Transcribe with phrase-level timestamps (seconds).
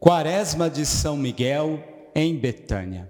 [0.00, 1.78] Quaresma de São Miguel
[2.14, 3.06] em Betânia.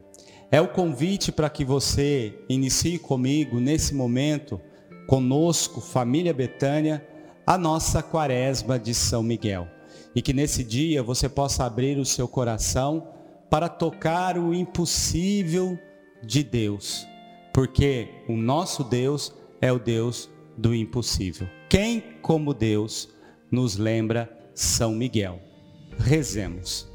[0.51, 4.61] É o convite para que você inicie comigo nesse momento,
[5.07, 7.07] conosco, família Betânia,
[7.47, 9.69] a nossa Quaresma de São Miguel.
[10.17, 13.07] E que nesse dia você possa abrir o seu coração
[13.49, 15.79] para tocar o impossível
[16.25, 17.07] de Deus,
[17.55, 21.47] porque o nosso Deus é o Deus do impossível.
[21.69, 23.09] Quem, como Deus,
[23.49, 25.50] nos lembra São Miguel?
[26.01, 26.91] Rezemos.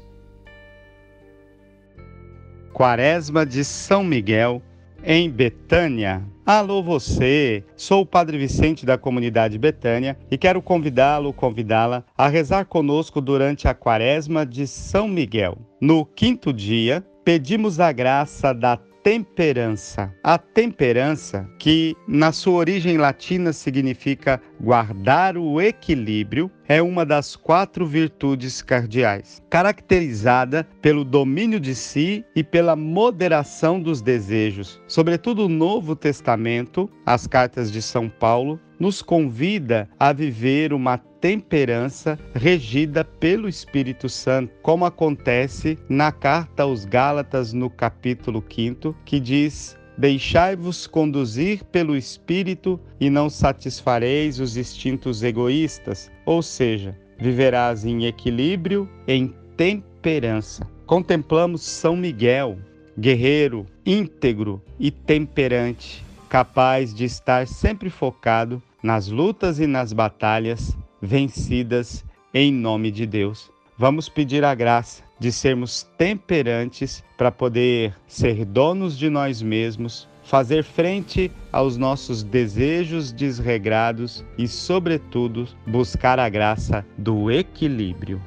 [2.72, 4.60] Quaresma de São Miguel,
[5.02, 6.22] em Betânia.
[6.44, 12.66] Alô você, sou o Padre Vicente da comunidade Betânia e quero convidá-lo, convidá-la a rezar
[12.66, 15.56] conosco durante a Quaresma de São Miguel.
[15.80, 20.12] No quinto dia, pedimos a graça da temperança.
[20.20, 27.86] A temperança, que na sua origem latina significa guardar o equilíbrio, é uma das quatro
[27.86, 34.82] virtudes cardeais, caracterizada pelo domínio de si e pela moderação dos desejos.
[34.88, 42.16] Sobretudo o Novo Testamento, as cartas de São Paulo, nos convida a viver uma temperança
[42.36, 49.76] regida pelo Espírito Santo, como acontece na carta aos Gálatas, no capítulo 5, que diz:
[49.98, 58.88] Deixai-vos conduzir pelo Espírito e não satisfareis os instintos egoístas, ou seja, viverás em equilíbrio,
[59.08, 60.64] em temperança.
[60.86, 62.56] Contemplamos São Miguel,
[62.96, 72.04] guerreiro, íntegro e temperante, capaz de estar sempre focado nas lutas e nas batalhas vencidas
[72.34, 73.50] em nome de Deus.
[73.78, 80.64] Vamos pedir a graça de sermos temperantes para poder ser donos de nós mesmos, fazer
[80.64, 88.20] frente aos nossos desejos desregrados e, sobretudo, buscar a graça do equilíbrio.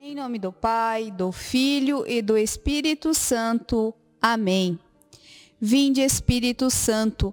[0.00, 3.94] Em nome do Pai, do Filho e do Espírito Santo.
[4.20, 4.78] Amém.
[5.60, 7.32] Vinde, Espírito Santo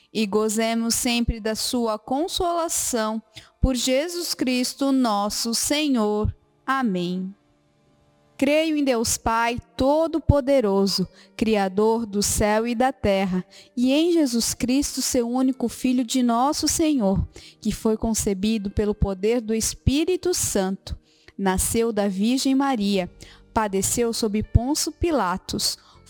[0.13, 3.21] e gozemos sempre da sua consolação.
[3.61, 6.35] Por Jesus Cristo, nosso Senhor.
[6.65, 7.33] Amém.
[8.37, 11.07] Creio em Deus Pai Todo-Poderoso,
[11.37, 13.45] Criador do céu e da terra,
[13.77, 17.23] e em Jesus Cristo, seu único Filho de nosso Senhor,
[17.61, 20.97] que foi concebido pelo poder do Espírito Santo.
[21.37, 23.11] Nasceu da Virgem Maria,
[23.53, 25.77] padeceu sob Ponço Pilatos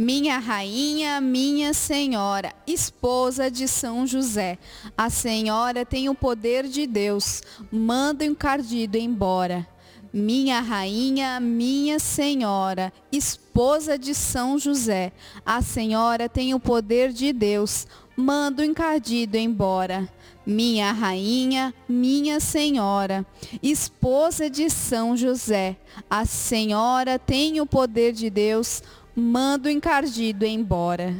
[0.00, 4.56] Minha rainha, minha senhora, esposa de São José,
[4.96, 9.66] a senhora tem o poder de Deus, manda o encardido embora.
[10.12, 15.10] Minha rainha, minha senhora, esposa de São José,
[15.44, 17.84] a senhora tem o poder de Deus,
[18.16, 20.08] manda o encardido embora.
[20.46, 23.26] Minha rainha, minha senhora,
[23.60, 25.76] esposa de São José,
[26.08, 28.80] a senhora tem o poder de Deus,
[29.18, 31.14] manda o encardido embora.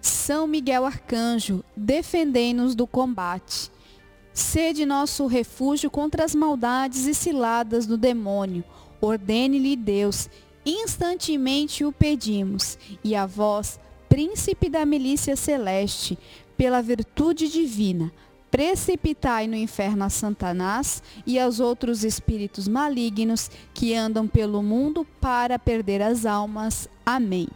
[0.00, 3.70] São Miguel Arcanjo, defendei-nos do combate.
[4.32, 8.62] Sede nosso refúgio contra as maldades e ciladas do demônio.
[9.00, 10.28] Ordene-lhe Deus,
[10.64, 12.78] instantemente o pedimos.
[13.02, 16.18] E a vós, príncipe da milícia celeste,
[16.56, 18.12] pela virtude divina,
[18.56, 25.58] precipitai no inferno a Satanás e aos outros espíritos malignos que andam pelo mundo para
[25.58, 26.88] perder as almas.
[27.04, 27.48] Amém.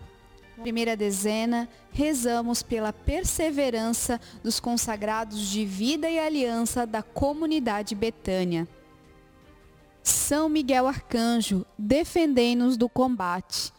[0.61, 8.69] Primeira dezena, rezamos pela perseverança dos consagrados de vida e aliança da comunidade Betânia.
[10.03, 13.73] São Miguel Arcanjo, defendei-nos do combate.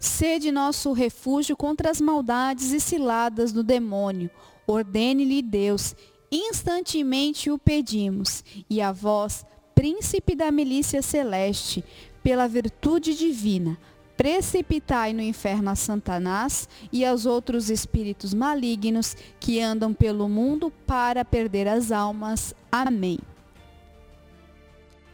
[0.00, 4.30] Sede nosso refúgio contra as maldades e ciladas do demônio.
[4.66, 5.94] Ordene-lhe Deus,
[6.36, 9.44] instantemente o pedimos, e a vós,
[9.74, 11.84] príncipe da milícia celeste,
[12.22, 13.78] pela virtude divina,
[14.16, 21.24] precipitai no inferno a Satanás e aos outros espíritos malignos que andam pelo mundo para
[21.24, 22.54] perder as almas.
[22.70, 23.18] Amém.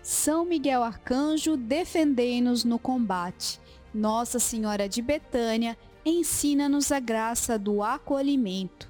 [0.03, 3.61] São Miguel Arcanjo, defendei-nos no combate.
[3.93, 8.90] Nossa Senhora de Betânia, ensina-nos a graça do acolhimento.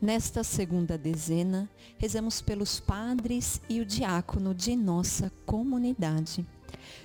[0.00, 6.46] Nesta segunda dezena, rezamos pelos padres e o diácono de nossa comunidade.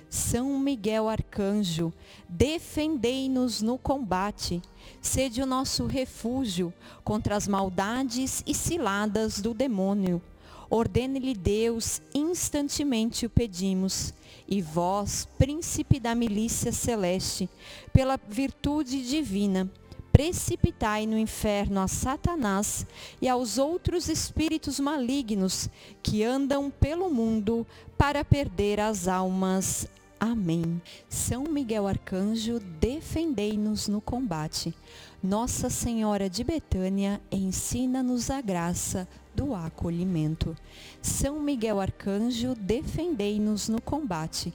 [0.08, 1.92] São Miguel Arcanjo,
[2.28, 4.62] defendei-nos no combate,
[5.02, 10.22] sede o nosso refúgio contra as maldades e ciladas do demônio.
[10.70, 14.14] Ordene-lhe Deus, instantemente o pedimos.
[14.46, 17.48] E vós, príncipe da milícia celeste,
[17.92, 19.70] pela virtude divina,
[20.14, 22.86] precipitai no inferno a Satanás
[23.20, 25.68] e aos outros espíritos malignos
[26.04, 27.66] que andam pelo mundo
[27.98, 29.88] para perder as almas.
[30.20, 30.80] Amém.
[31.08, 34.72] São Miguel Arcanjo, defendei-nos no combate.
[35.20, 40.56] Nossa Senhora de Betânia, ensina-nos a graça do acolhimento.
[41.02, 44.54] São Miguel Arcanjo, defendei-nos no combate.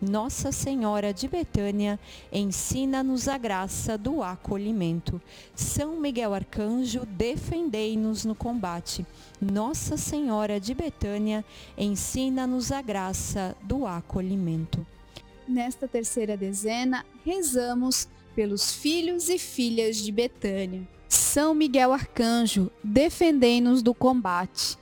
[0.00, 2.00] Nossa Senhora de Betânia,
[2.32, 5.20] ensina-nos a graça do acolhimento.
[5.54, 9.04] São Miguel Arcanjo, defendei-nos no combate.
[9.40, 11.44] Nossa Senhora de Betânia,
[11.76, 14.86] ensina-nos a graça do acolhimento.
[15.46, 20.88] Nesta terceira dezena, rezamos pelos filhos e filhas de Betânia.
[21.08, 24.78] São Miguel Arcanjo, defendei-nos do combate.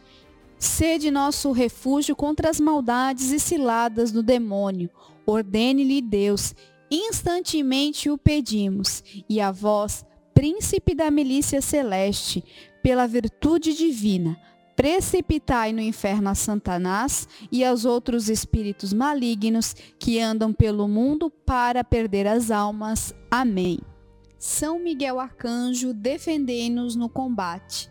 [0.58, 4.90] Sede nosso refúgio contra as maldades e ciladas do demônio.
[5.24, 6.54] Ordene-lhe Deus,
[6.90, 9.04] instantemente o pedimos.
[9.28, 12.44] E a vós, príncipe da milícia celeste,
[12.82, 14.36] pela virtude divina,
[14.74, 21.84] precipitai no inferno a Satanás e aos outros espíritos malignos que andam pelo mundo para
[21.84, 23.14] perder as almas.
[23.30, 23.78] Amém.
[24.38, 27.90] São Miguel Arcanjo, defendei-nos no combate.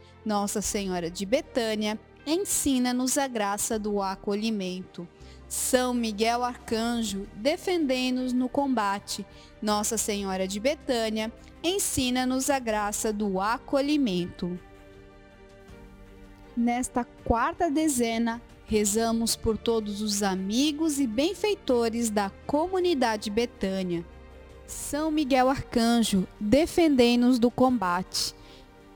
[0.25, 5.07] Nossa Senhora de Betânia, ensina-nos a graça do acolhimento.
[5.47, 9.25] São Miguel Arcanjo, defendei-nos no combate.
[9.61, 11.31] Nossa Senhora de Betânia,
[11.63, 14.57] ensina-nos a graça do acolhimento.
[16.55, 24.05] Nesta quarta dezena, rezamos por todos os amigos e benfeitores da comunidade Betânia
[24.71, 28.33] são Miguel Arcanjo, defendei-nos do combate.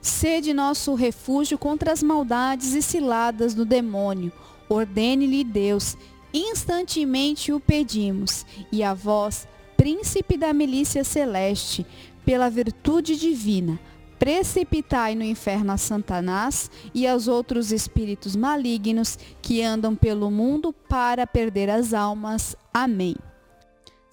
[0.06, 4.32] Sede nosso refúgio contra as maldades e ciladas do demônio.
[4.70, 5.98] Ordene-lhe Deus,
[6.32, 8.46] instantemente o pedimos.
[8.72, 11.88] E a vós, príncipe da milícia celeste,
[12.24, 13.80] pela virtude divina,
[14.20, 21.26] precipitai no inferno a Satanás e aos outros espíritos malignos que andam pelo mundo para
[21.26, 22.56] perder as almas.
[22.72, 23.16] Amém.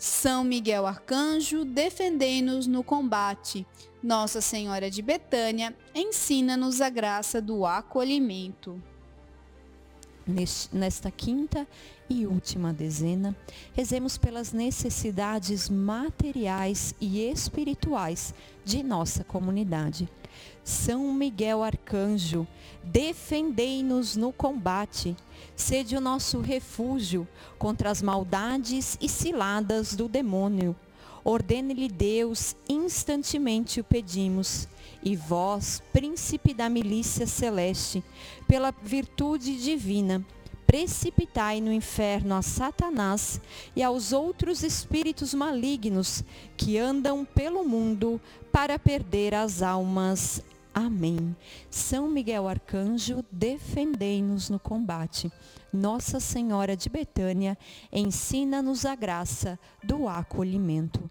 [0.00, 3.66] São Miguel Arcanjo, defendei-nos no combate.
[4.02, 8.82] Nossa Senhora de Betânia, ensina-nos a graça do acolhimento.
[10.72, 11.68] Nesta quinta
[12.08, 13.36] e última dezena,
[13.74, 18.32] rezemos pelas necessidades materiais e espirituais
[18.64, 20.08] de nossa comunidade.
[20.64, 22.46] São Miguel Arcanjo,
[22.84, 25.16] defendei-nos no combate.
[25.56, 27.26] Sede o nosso refúgio
[27.58, 30.76] contra as maldades e ciladas do demônio.
[31.24, 34.68] Ordene-lhe Deus, instantemente o pedimos.
[35.02, 38.02] E vós, príncipe da milícia celeste,
[38.46, 40.24] pela virtude divina,
[40.70, 43.40] precipitai no inferno a Satanás
[43.74, 46.22] e aos outros espíritos malignos
[46.56, 48.20] que andam pelo mundo
[48.52, 50.40] para perder as almas.
[50.72, 51.34] Amém.
[51.68, 55.28] São Miguel Arcanjo, defendei-nos no combate.
[55.72, 57.58] Nossa Senhora de Betânia,
[57.92, 61.10] ensina-nos a graça do acolhimento.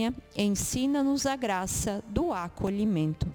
[0.01, 3.31] Betânia, ensina-nos a graça do acolhimento.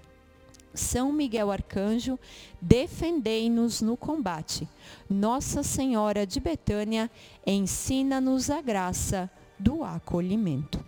[0.75, 2.19] São Miguel Arcanjo,
[2.61, 4.69] defendei-nos no combate.
[5.09, 7.11] Nossa Senhora de Betânia,
[7.47, 10.85] ensina-nos a graça do acolhimento.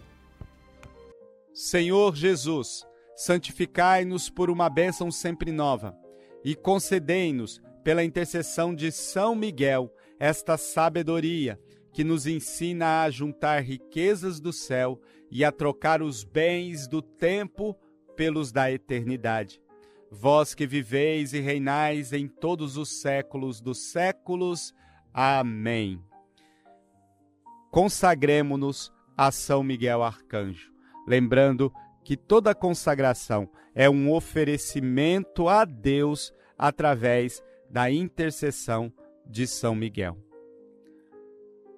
[1.55, 2.85] Senhor Jesus,
[3.17, 5.97] santificai-nos por uma bênção sempre nova
[6.45, 11.59] e concedei-nos, pela intercessão de São Miguel, esta sabedoria
[11.93, 17.77] que nos ensina a juntar riquezas do céu e a trocar os bens do tempo
[18.17, 19.61] pelos da eternidade
[20.11, 24.75] vós que viveis e reinais em todos os séculos dos séculos.
[25.13, 26.03] Amém.
[27.71, 30.73] Consagremos-nos a São Miguel Arcanjo,
[31.07, 31.73] lembrando
[32.05, 38.93] que toda consagração é um oferecimento a Deus através da intercessão
[39.27, 40.28] de São Miguel.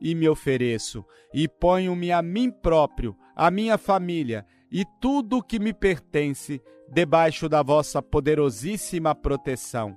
[0.00, 5.58] e me ofereço, e ponho-me a mim próprio, a minha família e tudo o que
[5.58, 9.96] me pertence debaixo da vossa poderosíssima proteção.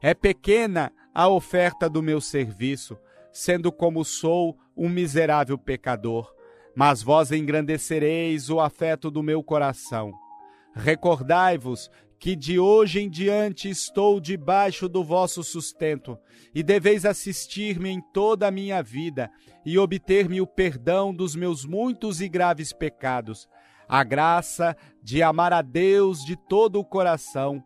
[0.00, 2.96] É pequena a oferta do meu serviço,
[3.32, 6.32] sendo como sou um miserável pecador,
[6.74, 10.12] mas vós engrandecereis o afeto do meu coração.
[10.74, 16.16] Recordai-vos que de hoje em diante estou debaixo do vosso sustento,
[16.54, 19.30] e deveis assistir-me em toda a minha vida
[19.64, 23.48] e obter-me o perdão dos meus muitos e graves pecados
[23.90, 27.60] a graça de amar a Deus de todo o coração,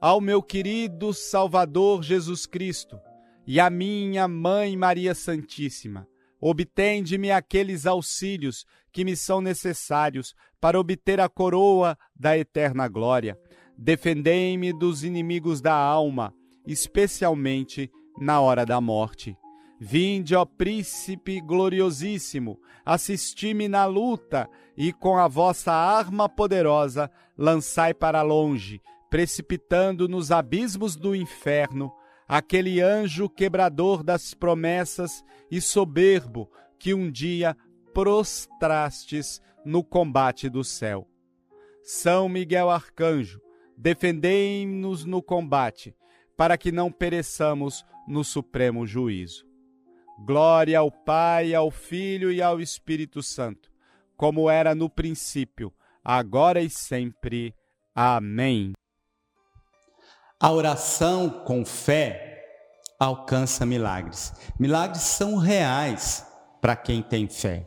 [0.00, 2.98] ao meu querido Salvador Jesus Cristo
[3.46, 6.08] e à minha Mãe Maria Santíssima.
[6.40, 13.38] Obtende-me aqueles auxílios que me são necessários para obter a coroa da eterna glória.
[13.82, 16.34] Defendei-me dos inimigos da alma,
[16.66, 17.90] especialmente
[18.20, 19.34] na hora da morte.
[19.80, 28.20] Vinde, ó príncipe gloriosíssimo, assisti-me na luta e com a vossa arma poderosa lançai para
[28.20, 31.90] longe, precipitando nos abismos do inferno,
[32.28, 37.56] aquele anjo quebrador das promessas e soberbo que um dia
[37.94, 41.08] prostrastes no combate do céu.
[41.82, 43.40] São Miguel Arcanjo,
[43.80, 45.96] defendei-nos no combate,
[46.36, 49.46] para que não pereçamos no supremo juízo.
[50.26, 53.72] Glória ao Pai, ao Filho e ao Espírito Santo,
[54.18, 55.72] como era no princípio,
[56.04, 57.54] agora e sempre.
[57.94, 58.72] Amém.
[60.38, 62.44] A oração com fé
[62.98, 64.34] alcança milagres.
[64.58, 66.26] Milagres são reais
[66.60, 67.66] para quem tem fé.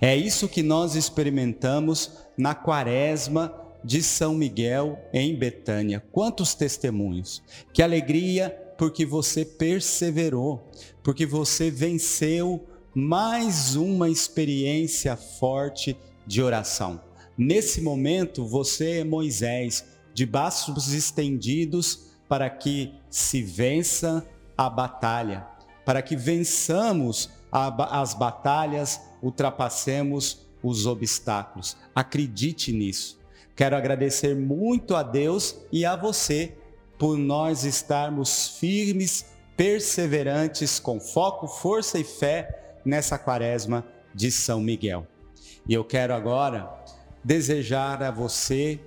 [0.00, 6.02] É isso que nós experimentamos na quaresma de São Miguel em Betânia.
[6.12, 7.42] Quantos testemunhos!
[7.72, 10.70] Que alegria porque você perseverou,
[11.02, 17.00] porque você venceu mais uma experiência forte de oração.
[17.36, 25.46] Nesse momento, você é Moisés, de braços estendidos para que se vença a batalha,
[25.84, 31.76] para que vençamos a, as batalhas, ultrapassemos os obstáculos.
[31.94, 33.21] Acredite nisso.
[33.54, 36.56] Quero agradecer muito a Deus e a você
[36.98, 43.84] por nós estarmos firmes, perseverantes, com foco, força e fé nessa quaresma
[44.14, 45.06] de São Miguel.
[45.68, 46.72] E eu quero agora
[47.22, 48.80] desejar a você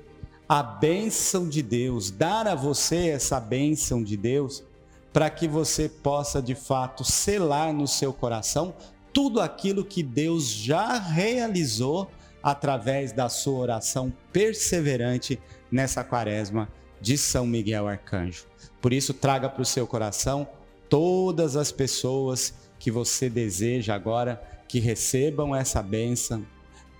[0.48, 4.64] a bênção de Deus, dar a você essa bênção de Deus,
[5.12, 8.76] para que você possa de fato selar no seu coração
[9.14, 12.10] tudo aquilo que Deus já realizou
[12.46, 15.40] através da sua oração perseverante
[15.72, 16.70] nessa quaresma
[17.02, 18.46] de São Miguel Arcanjo.
[18.80, 20.48] Por isso, traga para o seu coração
[20.88, 26.46] todas as pessoas que você deseja agora que recebam essa bênção.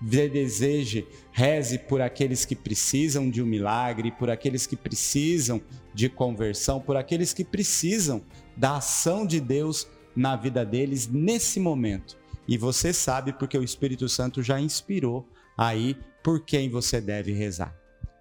[0.02, 5.62] Deseje, reze por aqueles que precisam de um milagre, por aqueles que precisam
[5.94, 8.24] de conversão, por aqueles que precisam
[8.58, 12.18] da ação de Deus na vida deles nesse momento.
[12.48, 17.76] E você sabe porque o Espírito Santo já inspirou aí por quem você deve rezar.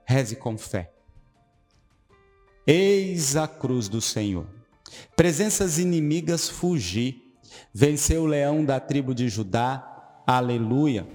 [0.05, 0.93] Reze com fé.
[2.67, 4.47] Eis a cruz do Senhor.
[5.17, 7.23] Presenças inimigas fugi.
[7.73, 10.23] Venceu o leão da tribo de Judá.
[10.27, 11.07] Aleluia.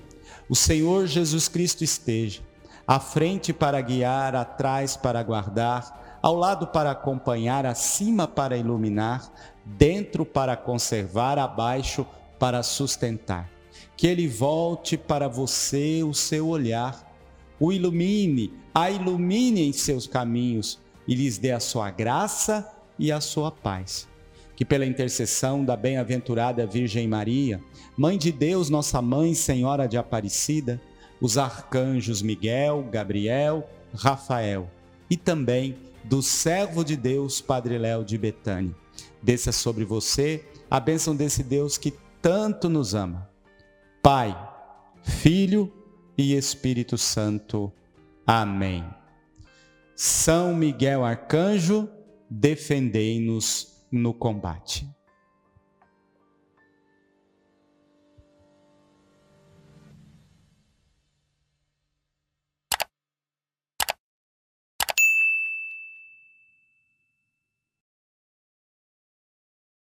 [0.47, 2.41] O Senhor Jesus Cristo esteja
[2.89, 9.32] à frente para guiar, atrás para guardar, ao lado para acompanhar, acima para iluminar,
[9.63, 12.03] dentro para conservar, abaixo
[12.39, 13.47] para sustentar.
[14.00, 17.06] Que ele volte para você o seu olhar,
[17.60, 22.66] o ilumine, a ilumine em seus caminhos e lhes dê a sua graça
[22.98, 24.08] e a sua paz.
[24.56, 27.60] Que pela intercessão da bem-aventurada Virgem Maria,
[27.98, 30.82] Mãe de Deus, nossa Mãe, Senhora de Aparecida,
[31.20, 34.70] os arcanjos Miguel, Gabriel, Rafael
[35.10, 38.74] e também do servo de Deus, Padre Léo de Betânia.
[39.22, 43.28] Desça sobre você a bênção desse Deus que tanto nos ama.
[44.02, 44.34] Pai,
[45.04, 45.72] Filho
[46.18, 47.72] e Espírito Santo.
[48.26, 48.86] Amém.
[49.96, 51.90] São Miguel Arcanjo,
[52.30, 54.90] defendei-nos no combate.